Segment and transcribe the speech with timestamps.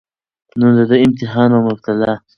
[0.59, 2.17] نو د ده امتحان او مبتلاء